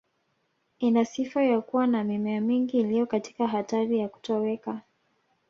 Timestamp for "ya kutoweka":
3.99-4.81